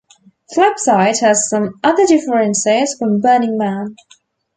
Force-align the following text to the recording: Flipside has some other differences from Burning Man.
Flipside 0.51 1.19
has 1.21 1.47
some 1.47 1.79
other 1.83 2.07
differences 2.07 2.95
from 2.97 3.21
Burning 3.21 3.55
Man. 3.55 3.95